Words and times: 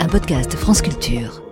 Un 0.00 0.08
podcast 0.08 0.54
France 0.54 0.80
Culture. 0.80 1.42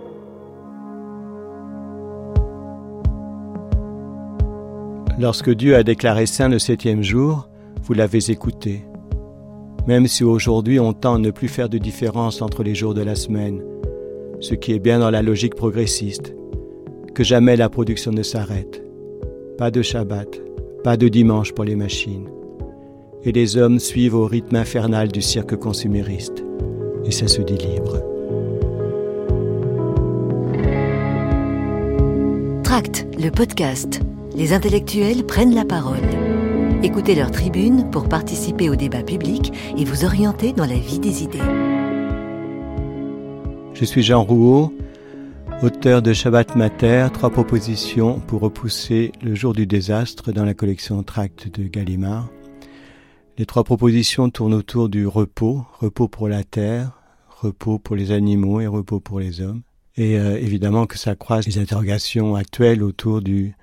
Lorsque 5.19 5.51
Dieu 5.51 5.75
a 5.75 5.83
déclaré 5.83 6.25
saint 6.25 6.49
le 6.49 6.57
septième 6.57 7.03
jour, 7.03 7.47
vous 7.83 7.93
l'avez 7.93 8.31
écouté. 8.31 8.83
Même 9.85 10.07
si 10.07 10.23
aujourd'hui 10.23 10.79
on 10.79 10.93
tend 10.93 11.15
à 11.15 11.19
ne 11.19 11.29
plus 11.29 11.49
faire 11.49 11.69
de 11.69 11.77
différence 11.77 12.41
entre 12.41 12.63
les 12.63 12.73
jours 12.73 12.95
de 12.95 13.03
la 13.03 13.15
semaine, 13.15 13.61
ce 14.39 14.55
qui 14.55 14.73
est 14.73 14.79
bien 14.79 14.99
dans 14.99 15.11
la 15.11 15.21
logique 15.21 15.55
progressiste, 15.55 16.33
que 17.13 17.23
jamais 17.23 17.55
la 17.55 17.69
production 17.69 18.11
ne 18.11 18.23
s'arrête. 18.23 18.83
Pas 19.57 19.69
de 19.69 19.83
Shabbat, 19.83 20.41
pas 20.83 20.97
de 20.97 21.09
dimanche 21.09 21.51
pour 21.53 21.65
les 21.65 21.75
machines. 21.75 22.29
Et 23.23 23.31
les 23.31 23.55
hommes 23.55 23.79
suivent 23.79 24.15
au 24.15 24.25
rythme 24.25 24.55
infernal 24.55 25.09
du 25.09 25.21
cirque 25.21 25.55
consumériste. 25.55 26.43
Et 27.05 27.11
ça 27.11 27.27
se 27.27 27.41
dit 27.41 27.57
libre. 27.57 28.01
Tract, 32.63 33.05
le 33.21 33.29
podcast. 33.29 34.01
Les 34.35 34.53
intellectuels 34.53 35.25
prennent 35.25 35.53
la 35.53 35.65
parole. 35.65 36.01
Écoutez 36.81 37.15
leur 37.15 37.31
tribune 37.31 37.89
pour 37.91 38.09
participer 38.09 38.69
au 38.69 38.75
débat 38.75 39.03
public 39.03 39.53
et 39.77 39.85
vous 39.85 40.05
orienter 40.05 40.53
dans 40.53 40.65
la 40.65 40.75
vie 40.75 40.99
des 40.99 41.23
idées. 41.23 41.39
Je 43.73 43.85
suis 43.85 44.01
Jean 44.01 44.23
Rouault, 44.23 44.73
auteur 45.61 46.01
de 46.01 46.13
Shabbat 46.13 46.55
Mater, 46.55 47.07
trois 47.13 47.29
propositions 47.29 48.19
pour 48.19 48.41
repousser 48.41 49.11
le 49.21 49.35
jour 49.35 49.53
du 49.53 49.65
désastre 49.65 50.31
dans 50.31 50.45
la 50.45 50.53
collection 50.53 51.03
Tract 51.03 51.59
de 51.59 51.67
Gallimard. 51.67 52.29
Les 53.39 53.47
trois 53.47 53.63
propositions 53.63 54.29
tournent 54.29 54.53
autour 54.53 54.89
du 54.89 55.07
repos, 55.07 55.65
repos 55.79 56.07
pour 56.07 56.27
la 56.27 56.43
terre, 56.43 56.91
repos 57.27 57.79
pour 57.79 57.95
les 57.95 58.11
animaux 58.11 58.61
et 58.61 58.67
repos 58.67 58.99
pour 58.99 59.19
les 59.19 59.41
hommes. 59.41 59.63
Et 59.97 60.19
euh, 60.19 60.37
évidemment 60.37 60.85
que 60.85 60.99
ça 60.99 61.15
croise 61.15 61.47
les 61.47 61.57
interrogations 61.57 62.35
actuelles 62.35 62.83
autour 62.83 63.21
du, 63.21 63.55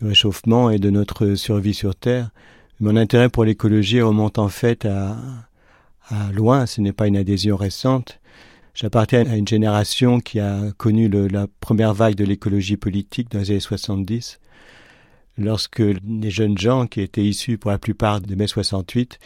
du, 0.00 0.06
réchauffement 0.06 0.70
et 0.70 0.78
de 0.78 0.90
notre 0.90 1.36
survie 1.36 1.74
sur 1.74 1.94
Terre. 1.94 2.30
Mon 2.80 2.96
intérêt 2.96 3.28
pour 3.28 3.44
l'écologie 3.44 4.00
remonte 4.00 4.38
en 4.38 4.48
fait 4.48 4.84
à, 4.84 5.16
à 6.08 6.32
loin, 6.32 6.66
ce 6.66 6.80
n'est 6.80 6.92
pas 6.92 7.06
une 7.06 7.16
adhésion 7.16 7.56
récente. 7.56 8.18
J'appartiens 8.74 9.24
à 9.26 9.36
une 9.36 9.46
génération 9.46 10.18
qui 10.18 10.40
a 10.40 10.72
connu 10.76 11.08
le, 11.08 11.28
la 11.28 11.46
première 11.60 11.94
vague 11.94 12.16
de 12.16 12.24
l'écologie 12.24 12.76
politique 12.76 13.30
dans 13.30 13.38
les 13.38 13.52
années 13.52 13.60
70, 13.60 14.40
lorsque 15.40 15.80
les 15.80 16.30
jeunes 16.30 16.58
gens 16.58 16.86
qui 16.86 17.00
étaient 17.00 17.24
issus 17.24 17.58
pour 17.58 17.70
la 17.70 17.78
plupart 17.78 18.20
de 18.20 18.34
mai 18.34 18.46
68, 18.46 19.18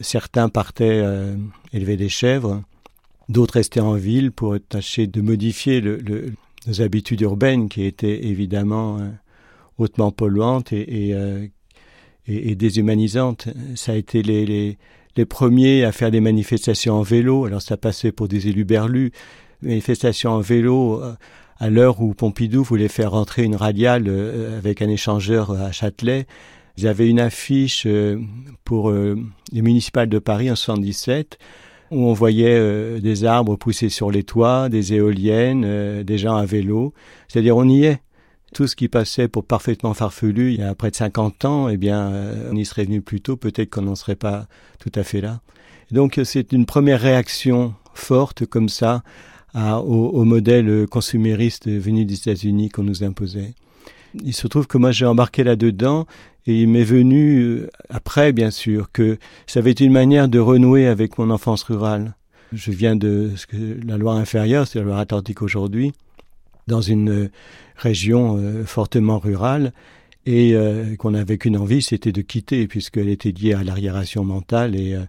certains 0.00 0.48
partaient 0.48 1.00
euh, 1.02 1.36
élever 1.72 1.96
des 1.96 2.08
chèvres, 2.08 2.62
d'autres 3.28 3.54
restaient 3.54 3.80
en 3.80 3.94
ville 3.94 4.32
pour 4.32 4.56
tâcher 4.68 5.06
de 5.06 5.20
modifier 5.20 5.80
le, 5.80 6.32
nos 6.66 6.82
habitudes 6.82 7.20
urbaines 7.22 7.68
qui 7.68 7.84
étaient 7.84 8.26
évidemment 8.26 8.98
euh, 8.98 9.08
hautement 9.78 10.10
polluantes 10.10 10.72
euh, 10.72 11.46
et, 12.26 12.50
et, 12.50 12.54
déshumanisantes. 12.54 13.48
Ça 13.76 13.92
a 13.92 13.94
été 13.94 14.22
les, 14.22 14.44
les 14.46 14.78
les 15.16 15.26
premiers 15.26 15.84
à 15.84 15.92
faire 15.92 16.10
des 16.10 16.20
manifestations 16.20 16.94
en 16.94 17.02
vélo. 17.02 17.44
Alors 17.44 17.62
ça 17.62 17.76
passait 17.76 18.10
pour 18.10 18.26
des 18.26 18.48
élus 18.48 18.64
berlus, 18.64 19.12
manifestations 19.62 20.32
en 20.32 20.40
vélo 20.40 21.00
à 21.58 21.70
l'heure 21.70 22.00
où 22.00 22.14
Pompidou 22.14 22.62
voulait 22.62 22.88
faire 22.88 23.12
rentrer 23.12 23.44
une 23.44 23.56
radiale 23.56 24.04
euh, 24.08 24.58
avec 24.58 24.82
un 24.82 24.88
échangeur 24.88 25.50
à 25.52 25.72
Châtelet. 25.72 26.26
Avaient 26.82 27.08
une 27.08 27.20
affiche 27.20 27.84
euh, 27.86 28.18
pour 28.64 28.90
les 28.90 29.62
municipales 29.62 30.08
de 30.08 30.18
Paris 30.18 30.50
en 30.50 30.56
77 30.56 31.38
où 31.92 32.08
on 32.08 32.12
voyait 32.12 33.00
des 33.00 33.24
arbres 33.24 33.54
pousser 33.54 33.88
sur 33.90 34.10
les 34.10 34.24
toits, 34.24 34.68
des 34.68 34.94
éoliennes, 34.94 36.02
des 36.02 36.18
gens 36.18 36.34
à 36.34 36.44
vélo. 36.44 36.92
C'est-à-dire 37.28 37.56
on 37.56 37.68
y 37.68 37.84
est 37.84 38.00
tout 38.54 38.66
ce 38.66 38.76
qui 38.76 38.88
passait 38.88 39.28
pour 39.28 39.44
parfaitement 39.44 39.92
farfelu 39.92 40.54
il 40.54 40.60
y 40.60 40.62
a 40.62 40.74
près 40.74 40.90
de 40.90 40.96
50 40.96 41.44
ans, 41.44 41.68
eh 41.68 41.76
bien, 41.76 42.10
euh, 42.12 42.50
on 42.50 42.56
y 42.56 42.64
serait 42.64 42.84
venu 42.84 43.02
plus 43.02 43.20
tôt, 43.20 43.36
peut-être 43.36 43.68
qu'on 43.68 43.82
n'en 43.82 43.96
serait 43.96 44.16
pas 44.16 44.46
tout 44.78 44.92
à 44.94 45.02
fait 45.02 45.20
là. 45.20 45.40
Donc 45.90 46.18
c'est 46.24 46.52
une 46.52 46.64
première 46.64 47.00
réaction 47.00 47.74
forte 47.92 48.46
comme 48.46 48.70
ça 48.70 49.02
à, 49.54 49.80
au, 49.80 50.08
au, 50.08 50.24
modèle 50.24 50.86
consumériste 50.88 51.68
venu 51.68 52.04
des 52.04 52.14
États-Unis 52.14 52.68
qu'on 52.68 52.82
nous 52.82 53.04
imposait. 53.04 53.54
Il 54.22 54.34
se 54.34 54.46
trouve 54.46 54.66
que 54.66 54.78
moi 54.78 54.92
j'ai 54.92 55.06
embarqué 55.06 55.44
là-dedans 55.44 56.06
et 56.46 56.62
il 56.62 56.68
m'est 56.68 56.84
venu 56.84 57.40
euh, 57.40 57.70
après, 57.88 58.32
bien 58.32 58.50
sûr, 58.50 58.90
que 58.92 59.18
ça 59.46 59.60
avait 59.60 59.70
été 59.70 59.84
une 59.84 59.92
manière 59.92 60.28
de 60.28 60.38
renouer 60.38 60.86
avec 60.86 61.18
mon 61.18 61.30
enfance 61.30 61.62
rurale. 61.62 62.14
Je 62.52 62.70
viens 62.70 62.96
de 62.96 63.30
ce 63.36 63.46
que 63.46 63.56
la 63.84 63.96
Loire 63.96 64.16
inférieure, 64.16 64.66
c'est 64.66 64.78
la 64.78 64.84
Loire 64.84 64.98
Atlantique 64.98 65.42
aujourd'hui, 65.42 65.92
dans 66.66 66.82
une 66.82 67.30
région 67.76 68.36
euh, 68.38 68.64
fortement 68.64 69.18
rurale 69.18 69.72
et 70.26 70.54
euh, 70.54 70.96
qu'on 70.96 71.12
n'avait 71.12 71.38
qu'une 71.38 71.56
envie, 71.56 71.82
c'était 71.82 72.12
de 72.12 72.22
quitter 72.22 72.66
puisqu'elle 72.66 73.08
était 73.08 73.32
liée 73.32 73.54
à 73.54 73.62
l'arriération 73.62 74.24
mentale 74.24 74.74
et, 74.76 74.94
euh, 74.94 75.02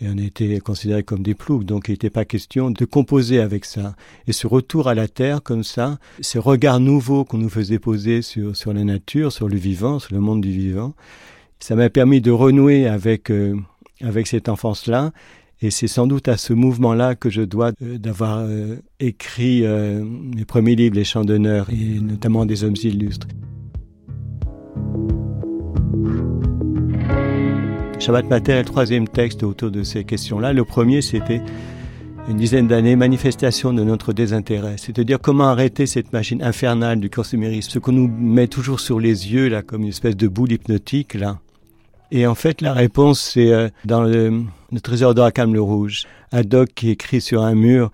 et, 0.00 0.08
on 0.08 0.18
était 0.18 0.58
considérés 0.60 1.02
comme 1.02 1.22
des 1.22 1.34
ploucs. 1.34 1.64
Donc 1.64 1.88
il 1.88 1.92
n'était 1.92 2.10
pas 2.10 2.24
question 2.24 2.70
de 2.70 2.84
composer 2.84 3.40
avec 3.40 3.64
ça. 3.64 3.94
Et 4.26 4.32
ce 4.32 4.46
retour 4.46 4.88
à 4.88 4.94
la 4.94 5.08
terre 5.08 5.42
comme 5.42 5.64
ça, 5.64 5.98
ces 6.20 6.38
regards 6.38 6.80
nouveaux 6.80 7.24
qu'on 7.24 7.38
nous 7.38 7.50
faisait 7.50 7.78
poser 7.78 8.22
sur, 8.22 8.56
sur 8.56 8.72
la 8.72 8.84
nature, 8.84 9.32
sur 9.32 9.48
le 9.48 9.56
vivant, 9.56 9.98
sur 9.98 10.14
le 10.14 10.20
monde 10.20 10.40
du 10.40 10.50
vivant, 10.50 10.94
ça 11.60 11.76
m'a 11.76 11.88
permis 11.90 12.20
de 12.20 12.30
renouer 12.30 12.86
avec, 12.86 13.30
euh, 13.30 13.56
avec 14.00 14.26
cette 14.26 14.48
enfance-là 14.48 15.12
et 15.64 15.70
c'est 15.70 15.88
sans 15.88 16.06
doute 16.06 16.28
à 16.28 16.36
ce 16.36 16.52
mouvement-là 16.52 17.14
que 17.14 17.30
je 17.30 17.40
dois 17.40 17.72
euh, 17.80 17.96
d'avoir 17.96 18.40
euh, 18.40 18.76
écrit 19.00 19.64
euh, 19.64 20.04
mes 20.04 20.44
premiers 20.44 20.74
livres, 20.74 20.94
Les 20.94 21.04
Chants 21.04 21.24
d'honneur, 21.24 21.70
et 21.70 22.00
notamment 22.00 22.44
des 22.44 22.64
hommes 22.64 22.76
illustres. 22.82 23.28
Shabbat 27.98 28.28
Mater 28.28 28.52
est 28.52 28.58
le 28.58 28.64
troisième 28.64 29.08
texte 29.08 29.42
autour 29.42 29.70
de 29.70 29.82
ces 29.82 30.04
questions-là. 30.04 30.52
Le 30.52 30.64
premier, 30.64 31.00
c'était 31.00 31.40
une 32.28 32.36
dizaine 32.36 32.68
d'années, 32.68 32.96
manifestation 32.96 33.72
de 33.72 33.82
notre 33.82 34.12
désintérêt. 34.12 34.76
C'est-à-dire 34.76 35.18
comment 35.20 35.44
arrêter 35.44 35.86
cette 35.86 36.12
machine 36.12 36.42
infernale 36.42 37.00
du 37.00 37.08
consumérisme, 37.08 37.70
ce 37.70 37.78
qu'on 37.78 37.92
nous 37.92 38.08
met 38.08 38.48
toujours 38.48 38.80
sur 38.80 39.00
les 39.00 39.32
yeux, 39.32 39.48
là, 39.48 39.62
comme 39.62 39.82
une 39.82 39.88
espèce 39.88 40.16
de 40.16 40.28
boule 40.28 40.52
hypnotique, 40.52 41.14
là. 41.14 41.38
Et 42.10 42.26
en 42.26 42.34
fait, 42.34 42.60
la 42.60 42.72
réponse, 42.72 43.20
c'est 43.20 43.52
euh, 43.52 43.68
dans 43.84 44.02
le, 44.02 44.42
le 44.70 44.80
trésor 44.80 45.14
d'Oracam 45.14 45.52
le 45.52 45.60
Rouge. 45.60 46.04
Un 46.32 46.42
doc 46.42 46.70
qui 46.74 46.90
écrit 46.90 47.20
sur 47.20 47.42
un 47.42 47.54
mur 47.54 47.90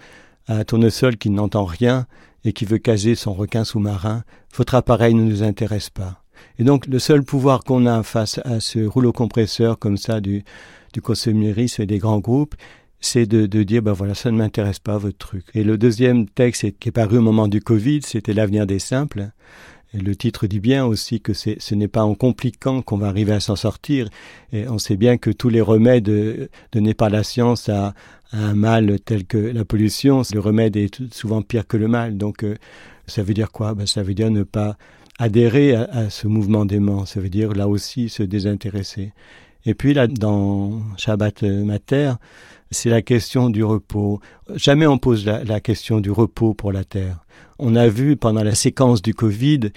un 0.50 0.64
tournesol 0.64 1.16
qui 1.16 1.30
n'entend 1.30 1.64
rien 1.64 2.06
et 2.44 2.52
qui 2.52 2.64
veut 2.64 2.78
caser 2.78 3.14
son 3.14 3.32
requin 3.32 3.64
sous-marin. 3.64 4.24
Votre 4.56 4.74
appareil 4.74 5.14
ne 5.14 5.22
nous 5.22 5.42
intéresse 5.42 5.90
pas. 5.90 6.19
Et 6.58 6.64
donc, 6.64 6.86
le 6.86 6.98
seul 6.98 7.22
pouvoir 7.22 7.60
qu'on 7.64 7.86
a 7.86 8.02
face 8.02 8.40
à 8.44 8.60
ce 8.60 8.80
rouleau 8.80 9.12
compresseur 9.12 9.78
comme 9.78 9.96
ça 9.96 10.20
du, 10.20 10.44
du 10.92 11.00
consumérisme 11.00 11.82
et 11.82 11.86
des 11.86 11.98
grands 11.98 12.20
groupes, 12.20 12.54
c'est 13.00 13.26
de, 13.26 13.46
de, 13.46 13.62
dire, 13.62 13.82
ben 13.82 13.92
voilà, 13.92 14.14
ça 14.14 14.30
ne 14.30 14.36
m'intéresse 14.36 14.78
pas, 14.78 14.98
votre 14.98 15.16
truc. 15.16 15.44
Et 15.54 15.64
le 15.64 15.78
deuxième 15.78 16.28
texte 16.28 16.78
qui 16.78 16.90
est 16.90 16.92
paru 16.92 17.18
au 17.18 17.22
moment 17.22 17.48
du 17.48 17.60
Covid, 17.60 18.00
c'était 18.02 18.34
l'avenir 18.34 18.66
des 18.66 18.78
simples. 18.78 19.30
Et 19.92 19.98
le 19.98 20.14
titre 20.14 20.46
dit 20.46 20.60
bien 20.60 20.84
aussi 20.84 21.20
que 21.20 21.32
ce 21.32 21.74
n'est 21.74 21.88
pas 21.88 22.04
en 22.04 22.14
compliquant 22.14 22.80
qu'on 22.82 22.98
va 22.98 23.08
arriver 23.08 23.32
à 23.32 23.40
s'en 23.40 23.56
sortir. 23.56 24.08
Et 24.52 24.68
on 24.68 24.78
sait 24.78 24.96
bien 24.96 25.16
que 25.16 25.30
tous 25.30 25.48
les 25.48 25.60
remèdes 25.60 26.48
donnés 26.72 26.94
par 26.94 27.10
la 27.10 27.24
science 27.24 27.68
à, 27.68 27.94
un 28.32 28.54
mal 28.54 29.00
tel 29.00 29.24
que 29.24 29.38
la 29.38 29.64
pollution, 29.64 30.22
le 30.32 30.38
remède 30.38 30.76
est 30.76 31.12
souvent 31.12 31.42
pire 31.42 31.66
que 31.66 31.76
le 31.76 31.88
mal. 31.88 32.16
Donc 32.16 32.44
euh, 32.44 32.56
ça 33.08 33.22
veut 33.24 33.34
dire 33.34 33.50
quoi? 33.50 33.74
Ben, 33.74 33.86
Ça 33.86 34.02
veut 34.02 34.14
dire 34.14 34.30
ne 34.30 34.44
pas 34.44 34.76
adhérer 35.20 35.74
à, 35.74 35.82
à 35.84 36.10
ce 36.10 36.26
mouvement 36.26 36.64
d'aimant. 36.64 37.06
Ça 37.06 37.20
veut 37.20 37.28
dire 37.28 37.52
là 37.52 37.68
aussi 37.68 38.08
se 38.08 38.24
désintéresser. 38.24 39.12
Et 39.66 39.74
puis 39.74 39.94
là, 39.94 40.06
dans 40.06 40.80
Shabbat 40.96 41.42
Mater, 41.42 42.14
c'est 42.70 42.88
la 42.90 43.02
question 43.02 43.50
du 43.50 43.62
repos. 43.62 44.20
Jamais 44.54 44.86
on 44.86 44.98
pose 44.98 45.26
la, 45.26 45.44
la, 45.44 45.60
question 45.60 46.00
du 46.00 46.10
repos 46.10 46.54
pour 46.54 46.72
la 46.72 46.84
terre. 46.84 47.24
On 47.58 47.76
a 47.76 47.88
vu 47.88 48.16
pendant 48.16 48.42
la 48.42 48.54
séquence 48.54 49.02
du 49.02 49.12
Covid, 49.12 49.70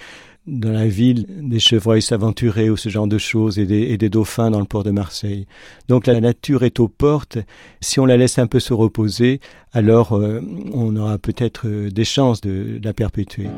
dans 0.46 0.72
la 0.72 0.86
ville, 0.86 1.26
des 1.40 1.58
chevreuils 1.58 2.02
s'aventurer 2.02 2.70
ou 2.70 2.76
ce 2.76 2.88
genre 2.88 3.06
de 3.06 3.18
choses 3.18 3.58
et 3.58 3.66
des, 3.66 3.82
et 3.82 3.98
des, 3.98 4.08
dauphins 4.08 4.50
dans 4.50 4.60
le 4.60 4.66
port 4.66 4.84
de 4.84 4.90
Marseille. 4.90 5.46
Donc 5.88 6.06
la 6.06 6.20
nature 6.20 6.64
est 6.64 6.80
aux 6.80 6.88
portes. 6.88 7.38
Si 7.80 7.98
on 7.98 8.06
la 8.06 8.16
laisse 8.16 8.38
un 8.38 8.46
peu 8.46 8.60
se 8.60 8.74
reposer, 8.74 9.40
alors 9.72 10.12
euh, 10.12 10.40
on 10.72 10.96
aura 10.96 11.18
peut-être 11.18 11.66
euh, 11.66 11.90
des 11.90 12.04
chances 12.04 12.40
de, 12.40 12.78
de 12.78 12.84
la 12.84 12.92
perpétuer. 12.92 13.48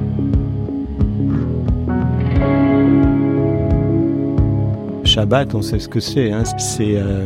Shabbat, 5.17 5.55
on 5.55 5.63
sait 5.63 5.79
ce 5.79 5.89
que 5.89 5.99
c'est. 5.99 6.31
Hein. 6.31 6.45
C'est 6.59 6.97
euh, 6.97 7.25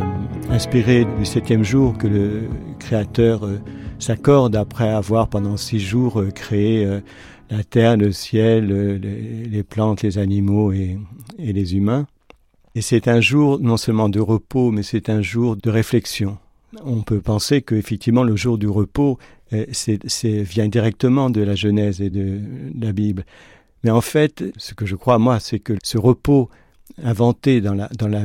inspiré 0.48 1.04
du 1.18 1.24
septième 1.24 1.64
jour 1.64 1.98
que 1.98 2.06
le 2.06 2.42
Créateur 2.78 3.44
euh, 3.44 3.58
s'accorde 3.98 4.54
après 4.54 4.88
avoir 4.88 5.26
pendant 5.26 5.56
six 5.56 5.80
jours 5.80 6.20
euh, 6.20 6.30
créé 6.30 6.88
la 7.50 7.64
terre, 7.64 7.96
le 7.96 8.12
ciel, 8.12 8.68
les, 9.00 9.62
plantes, 9.64 10.02
les 10.02 10.18
animaux 10.18 10.70
et, 10.70 11.00
les 11.36 11.74
humains. 11.74 12.06
Et 12.76 12.80
c'est 12.80 13.08
un 13.08 13.20
jour 13.20 13.58
non 13.58 13.76
seulement 13.76 14.08
de 14.08 14.20
repos, 14.20 14.70
mais 14.70 14.84
c'est 14.84 15.08
un 15.08 15.20
jour 15.20 15.56
de 15.56 15.68
réflexion. 15.68 16.38
on 16.84 17.02
peut 17.02 17.20
penser 17.20 17.60
qu'effectivement 17.60 18.22
le 18.22 18.36
jour 18.36 18.56
du 18.56 18.68
repos 18.68 19.18
vient 19.50 20.68
directement 20.68 21.28
de 21.28 21.40
la 21.40 21.56
Genèse 21.56 22.00
et 22.00 22.10
de, 22.10 22.38
la 22.80 22.92
Bible. 22.92 23.24
Mais 23.82 23.90
en 23.90 24.00
fait, 24.00 24.44
ce 24.58 24.74
que 24.74 24.86
je 24.86 24.94
crois 24.94 25.18
moi, 25.18 25.40
c'est 25.40 25.58
que 25.58 25.72
ce 25.82 25.98
repos 25.98 26.50
inventé 27.02 27.60
dans 27.60 27.74
la, 27.74 27.88
dans 27.98 28.08
la 28.08 28.24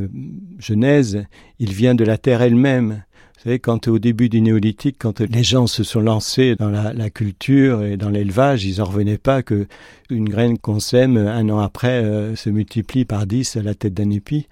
Genèse, 0.60 1.24
il 1.60 1.74
vient 1.74 1.96
de 1.96 2.04
la 2.04 2.18
terre 2.18 2.42
elle-même. 2.42 3.04
Vous 3.38 3.44
savez, 3.44 3.60
quand 3.60 3.88
au 3.88 4.00
début 4.00 4.30
du 4.30 4.42
néolithique, 4.42 4.98
quand 5.00 5.20
les 5.20 5.44
gens 5.44 5.68
se 5.68 5.84
sont 5.84 6.00
lancés 6.00 6.56
dans 6.56 6.70
la, 6.70 7.10
culture 7.10 7.84
et 7.84 7.98
dans 7.98 8.10
l'élevage, 8.10 8.66
ils 8.66 8.80
n'en 8.80 8.86
revenaient 8.86 9.20
pas 9.20 9.44
que 9.44 9.68
une 10.10 10.28
graine 10.28 10.58
qu'on 10.58 10.80
sème 10.80 11.18
un 11.18 11.50
an 11.50 11.60
après 11.60 12.04
euh, 12.04 12.36
se 12.36 12.50
multiplie 12.50 13.06
par 13.06 13.28
dix 13.28 13.56
à 13.56 13.62
la 13.62 13.76
tête 13.76 13.94
d'un 13.94 14.10
épi. 14.10 14.48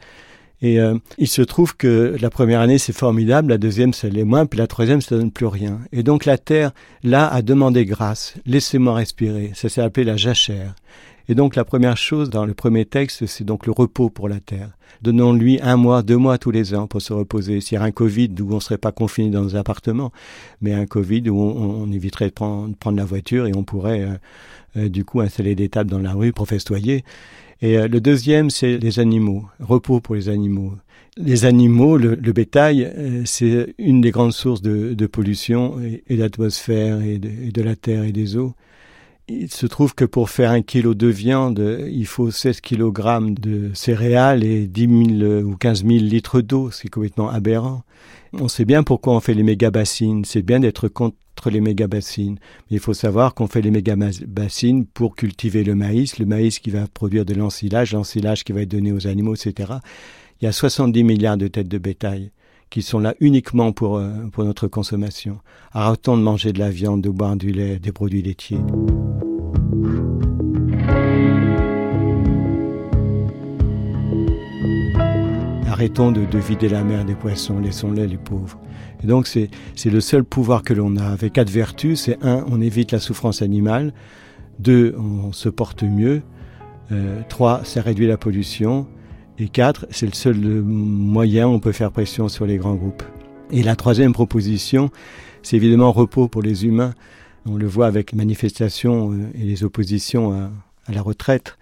Et 0.63 0.79
euh, 0.79 0.95
il 1.17 1.27
se 1.27 1.41
trouve 1.41 1.75
que 1.75 2.15
la 2.21 2.29
première 2.29 2.61
année, 2.61 2.77
c'est 2.77 2.93
formidable, 2.93 3.49
la 3.49 3.57
deuxième, 3.57 3.93
ça 3.93 4.07
l'est 4.07 4.23
moins, 4.23 4.45
puis 4.45 4.57
la 4.57 4.65
troisième, 4.65 5.01
ça 5.01 5.17
donne 5.17 5.29
plus 5.29 5.45
rien. 5.45 5.79
Et 5.91 6.03
donc 6.03 6.23
la 6.23 6.37
terre, 6.37 6.71
là, 7.03 7.27
a 7.27 7.41
demandé 7.41 7.85
grâce. 7.85 8.35
Laissez-moi 8.45 8.95
respirer. 8.95 9.51
Ça 9.55 9.67
s'est 9.67 9.81
appelé 9.81 10.05
la 10.05 10.15
jachère. 10.15 10.73
Et 11.29 11.35
donc 11.35 11.55
la 11.55 11.63
première 11.63 11.97
chose 11.97 12.29
dans 12.29 12.45
le 12.45 12.53
premier 12.53 12.85
texte, 12.85 13.25
c'est 13.25 13.43
donc 13.43 13.65
le 13.65 13.71
repos 13.71 14.09
pour 14.09 14.27
la 14.27 14.39
terre. 14.39 14.71
Donnons-lui 15.01 15.59
un 15.61 15.77
mois, 15.77 16.03
deux 16.03 16.17
mois 16.17 16.37
tous 16.37 16.51
les 16.51 16.75
ans 16.75 16.87
pour 16.87 17.01
se 17.01 17.13
reposer. 17.13 17.61
S'il 17.61 17.77
y 17.77 17.81
a 17.81 17.83
un 17.83 17.91
Covid 17.91 18.29
où 18.41 18.51
on 18.51 18.55
ne 18.55 18.59
serait 18.59 18.77
pas 18.77 18.91
confiné 18.91 19.29
dans 19.29 19.41
nos 19.41 19.55
appartements, 19.55 20.11
mais 20.61 20.73
un 20.73 20.85
Covid 20.85 21.29
où 21.29 21.39
on, 21.39 21.91
éviterait 21.91 22.27
de 22.27 22.33
prendre, 22.33 22.97
la 22.97 23.05
voiture 23.05 23.47
et 23.47 23.55
on 23.55 23.63
pourrait 23.63 24.01
euh, 24.01 24.13
euh, 24.77 24.89
du 24.89 25.05
coup 25.05 25.21
installer 25.21 25.55
des 25.55 25.69
tables 25.69 25.89
dans 25.89 25.99
la 25.99 26.13
rue 26.13 26.33
pour 26.33 26.47
festoyer. 26.47 27.03
Et 27.63 27.77
euh, 27.77 27.87
le 27.87 28.01
deuxième, 28.01 28.49
c'est 28.49 28.77
les 28.77 28.99
animaux, 28.99 29.45
repos 29.59 30.01
pour 30.01 30.15
les 30.15 30.27
animaux. 30.27 30.73
Les 31.15 31.45
animaux, 31.45 31.97
le, 31.97 32.15
bétail, 32.15 32.83
euh, 32.83 33.21
c'est 33.23 33.73
une 33.77 34.01
des 34.01 34.11
grandes 34.11 34.33
sources 34.33 34.61
de, 34.61 35.05
pollution 35.05 35.79
et, 36.07 36.17
d'atmosphère 36.17 37.01
et, 37.01 37.19
de, 37.19 37.61
la 37.61 37.75
terre 37.75 38.03
et 38.03 38.11
des 38.11 38.35
eaux. 38.35 38.53
Il 39.29 39.49
se 39.49 39.65
trouve 39.67 39.95
que 39.95 40.03
pour 40.03 40.29
faire 40.29 40.51
un 40.51 40.61
kilo 40.61 40.93
de 40.93 41.07
viande, 41.07 41.79
il 41.89 42.05
faut 42.05 42.29
16 42.29 42.59
kg 42.59 43.33
de 43.33 43.71
céréales 43.73 44.43
et 44.43 44.67
10 44.67 45.17
000 45.19 45.43
ou 45.43 45.55
15 45.55 45.85
000 45.85 45.91
litres 45.99 46.41
d'eau. 46.41 46.71
C'est 46.71 46.89
complètement 46.89 47.29
aberrant. 47.29 47.83
On 48.33 48.49
sait 48.49 48.65
bien 48.65 48.83
pourquoi 48.83 49.15
on 49.15 49.21
fait 49.21 49.33
les 49.33 49.43
méga-bassines. 49.43 50.25
C'est 50.25 50.41
bien 50.41 50.59
d'être 50.59 50.89
contre 50.89 51.15
les 51.49 51.61
méga-bassines. 51.61 52.37
Mais 52.69 52.77
il 52.77 52.79
faut 52.81 52.93
savoir 52.93 53.33
qu'on 53.33 53.47
fait 53.47 53.61
les 53.61 53.71
méga-bassines 53.71 54.85
pour 54.87 55.15
cultiver 55.15 55.63
le 55.63 55.75
maïs, 55.75 56.19
le 56.19 56.25
maïs 56.25 56.59
qui 56.59 56.69
va 56.69 56.85
produire 56.87 57.23
de 57.23 57.33
l'ensilage, 57.33 57.93
l'ensilage 57.93 58.43
qui 58.43 58.51
va 58.51 58.61
être 58.61 58.71
donné 58.71 58.91
aux 58.91 59.07
animaux, 59.07 59.35
etc. 59.35 59.75
Il 60.41 60.45
y 60.45 60.47
a 60.49 60.51
70 60.51 61.01
milliards 61.05 61.37
de 61.37 61.47
têtes 61.47 61.69
de 61.69 61.77
bétail 61.77 62.31
qui 62.73 62.81
sont 62.81 62.97
là 62.97 63.13
uniquement 63.19 63.71
pour, 63.71 63.97
euh, 63.97 64.09
pour 64.31 64.43
notre 64.43 64.67
consommation. 64.67 65.37
Arrêtons 65.73 66.17
de 66.17 66.23
manger 66.23 66.53
de 66.53 66.57
la 66.57 66.71
viande, 66.71 67.01
de 67.01 67.09
boire 67.09 67.35
du 67.35 67.51
lait, 67.51 67.77
des 67.77 67.91
produits 67.91 68.23
laitiers. 68.23 68.57
Arrêtons 75.67 76.11
de, 76.11 76.25
de, 76.25 76.37
vider 76.39 76.67
la 76.67 76.83
mer 76.83 77.05
des 77.05 77.13
poissons, 77.13 77.59
laissons-les 77.59 78.07
les 78.07 78.17
pauvres. 78.17 78.59
Et 79.03 79.07
donc 79.07 79.27
c'est 79.27 79.49
le 79.85 80.01
seul 80.01 80.23
pouvoir 80.23 80.63
que 80.63 80.73
l'on 80.73 80.97
a. 80.97 81.05
Avec 81.05 81.33
quatre 81.33 81.51
vertus, 81.51 82.01
c'est 82.01 82.17
un, 82.25 82.43
on 82.47 82.59
évite 82.59 82.91
la 82.91 82.99
souffrance 82.99 83.43
animale, 83.43 83.93
deux, 84.57 84.95
on 84.97 85.31
se 85.31 85.47
porte 85.47 85.83
mieux, 85.83 86.23
euh, 86.91 87.21
trois, 87.29 87.63
ça 87.65 87.83
réduit 87.83 88.07
la 88.07 88.17
pollution, 88.17 88.87
et 89.39 89.47
quatre, 89.47 89.87
c'est 89.89 90.05
le 90.05 90.13
seul 90.13 90.37
moyen 90.37 91.47
où 91.47 91.51
on 91.51 91.59
peut 91.59 91.71
faire 91.71 91.91
pression 91.91 92.29
sur 92.29 92.45
les 92.45 92.57
grands 92.57 92.75
groupes. 92.75 93.03
Et 93.51 93.63
la 93.63 93.75
troisième 93.75 94.13
proposition, 94.13 94.89
c'est 95.41 95.55
évidemment 95.55 95.91
repos 95.91 96.27
pour 96.27 96.41
les 96.41 96.65
humains. 96.65 96.93
On 97.45 97.57
le 97.57 97.67
voit 97.67 97.87
avec 97.87 98.13
manifestations 98.13 99.11
euh, 99.11 99.29
et 99.35 99.43
les 99.43 99.63
oppositions 99.63 100.31
à, 100.33 100.91
la 100.91 101.01
retraite. 101.01 101.57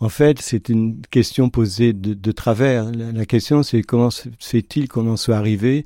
En 0.00 0.08
fait, 0.08 0.40
c'est 0.40 0.68
une 0.68 1.00
question 1.10 1.50
posée 1.50 1.92
de, 1.92 2.14
de 2.14 2.32
travers. 2.32 2.90
La, 2.90 3.12
la 3.12 3.26
question, 3.26 3.62
c'est 3.62 3.82
comment 3.82 4.10
se 4.10 4.28
fait-il 4.38 4.88
qu'on 4.88 5.08
en 5.08 5.16
soit 5.16 5.36
arrivé 5.36 5.84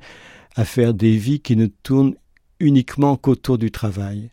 à 0.55 0.65
faire 0.65 0.93
des 0.93 1.15
vies 1.15 1.39
qui 1.39 1.55
ne 1.55 1.67
tournent 1.67 2.15
uniquement 2.59 3.15
qu'autour 3.17 3.57
du 3.57 3.71
travail? 3.71 4.31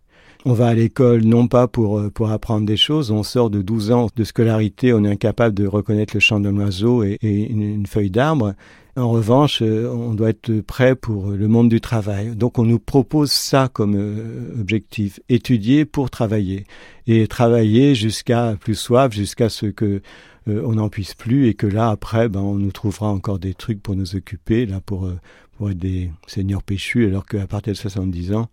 On 0.49 0.53
va 0.53 0.69
à 0.69 0.75
l'école 0.75 1.25
non 1.25 1.49
pas 1.49 1.67
pour, 1.67 1.99
euh, 1.99 2.09
pour 2.09 2.31
apprendre 2.31 2.67
des 2.67 2.77
choses, 2.77 3.11
on 3.11 3.25
sort 3.25 3.51
de 3.51 3.63
12 3.63 3.91
ans 3.91 4.07
de 4.15 4.23
scolarité, 4.23 4.93
on 4.93 5.03
est 5.03 5.11
incapable 5.11 5.57
de 5.57 5.67
reconnaître 5.67 6.15
le 6.15 6.21
chant 6.21 6.39
d'un 6.39 6.57
oiseau 6.57 7.03
et, 7.03 7.19
une, 7.21 7.85
feuille 7.85 8.11
d'arbre. 8.11 8.55
En 8.97 9.11
revanche, 9.11 9.61
euh, 9.61 9.91
on 9.91 10.15
doit 10.15 10.31
être 10.31 10.61
prêt 10.61 10.95
pour 10.95 11.31
le 11.31 11.49
monde 11.49 11.69
du 11.69 11.81
travail. 11.81 12.37
Donc 12.37 12.61
on 12.61 12.63
nous 12.63 12.79
propose 12.79 13.33
ça 13.33 13.69
comme 13.73 13.97
euh, 13.97 14.61
objectif, 14.61 15.19
étudier 15.29 15.85
pour 15.85 16.11
travailler. 16.11 16.65
Et 17.09 17.27
travailler 17.27 17.97
jusqu'à 17.97 18.55
plus 18.55 18.77
soif, 18.77 19.13
jusqu'à 19.13 19.49
ce 19.49 19.67
que 19.67 20.01
on 20.49 20.75
n'en 20.75 20.89
puisse 20.89 21.15
plus 21.15 21.49
et 21.49 21.55
que 21.55 21.67
là 21.67 21.89
après 21.91 22.29
ben, 22.29 22.39
on 22.39 22.55
nous 22.55 22.71
trouvera 22.71 23.09
encore 23.09 23.41
des 23.41 23.53
trucs 23.53 23.83
pour 23.83 23.97
nous 23.97 24.15
occuper 24.15 24.65
là 24.65 24.81
pour 24.81 25.11
pour 25.59 25.71
être 25.71 25.79
des 25.79 26.13
seigneurs 26.29 26.63
péchus, 26.63 27.07
alors 27.07 27.27
qu'à 27.27 27.49
partir 27.49 27.73
de 27.73 27.79
70 27.79 28.33
ans, 28.35 28.49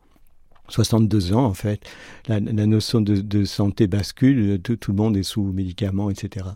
62 0.73 1.33
ans 1.33 1.45
en 1.45 1.53
fait, 1.53 1.85
la, 2.27 2.39
notion 2.39 3.01
de, 3.01 3.45
santé 3.45 3.87
bascule, 3.87 4.59
tout, 4.61 4.77
le 4.87 4.93
monde 4.93 5.15
est 5.17 5.23
sous 5.23 5.43
médicaments, 5.43 6.09
etc. 6.09 6.47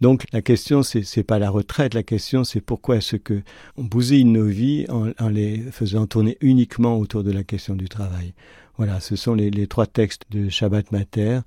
Donc 0.00 0.24
la 0.32 0.42
question 0.42 0.82
c'est 0.82 1.02
c'est 1.02 1.24
pas 1.24 1.38
la 1.38 1.50
retraite, 1.50 1.94
la 1.94 2.04
question 2.04 2.44
c'est 2.44 2.60
pourquoi 2.60 2.96
est-ce 2.96 3.16
que 3.16 3.42
on 3.76 3.84
bousille 3.84 4.24
nos 4.24 4.46
vies 4.46 4.86
en, 4.88 5.28
les 5.28 5.58
faisant 5.72 6.06
tourner 6.06 6.36
uniquement 6.40 6.98
autour 6.98 7.24
de 7.24 7.32
la 7.32 7.42
question 7.42 7.74
du 7.74 7.88
travail? 7.88 8.34
Voilà, 8.76 9.00
ce 9.00 9.16
sont 9.16 9.34
les, 9.34 9.66
trois 9.66 9.86
textes 9.86 10.22
de 10.30 10.48
Shabbat 10.48 10.92
Mater, 10.92 11.40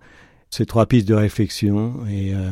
ces 0.50 0.66
trois 0.66 0.86
pistes 0.86 1.08
de 1.08 1.14
réflexion 1.14 2.06
et 2.10 2.36
euh, 2.36 2.52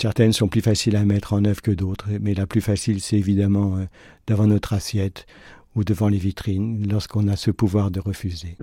Certaines 0.00 0.32
sont 0.32 0.48
plus 0.48 0.60
faciles 0.60 0.96
à 0.96 1.04
mettre 1.04 1.32
en 1.32 1.44
œuvre 1.44 1.62
que 1.62 1.70
d'autres, 1.70 2.08
mais 2.20 2.34
la 2.34 2.46
plus 2.46 2.60
facile, 2.60 3.00
c'est 3.00 3.16
évidemment 3.16 3.76
euh, 3.76 3.84
devant 4.26 4.46
notre 4.46 4.72
assiette 4.72 5.24
ou 5.74 5.84
devant 5.84 6.08
les 6.08 6.18
vitrines, 6.18 6.86
lorsqu'on 6.90 7.28
a 7.28 7.36
ce 7.36 7.50
pouvoir 7.50 7.90
de 7.90 8.00
refuser. 8.00 8.56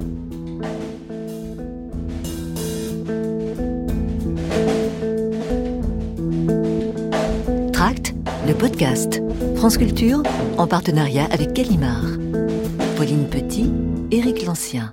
Tract, 7.74 8.16
le 8.48 8.54
podcast. 8.54 9.22
France 9.58 9.78
Culture, 9.78 10.24
en 10.58 10.66
partenariat 10.66 11.26
avec 11.32 11.54
Gallimard. 11.54 12.06
Pauline 12.98 13.28
Petit, 13.30 13.72
Éric 14.12 14.46
Lancien. 14.46 14.90